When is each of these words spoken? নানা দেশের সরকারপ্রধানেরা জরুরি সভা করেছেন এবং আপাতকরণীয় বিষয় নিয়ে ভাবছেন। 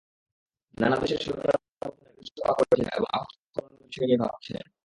নানা 0.77 0.95
দেশের 1.01 1.19
সরকারপ্রধানেরা 1.19 1.89
জরুরি 1.99 2.23
সভা 2.29 2.53
করেছেন 2.59 2.87
এবং 2.97 3.09
আপাতকরণীয় 3.13 3.85
বিষয় 3.87 4.05
নিয়ে 4.07 4.21
ভাবছেন। 4.23 4.63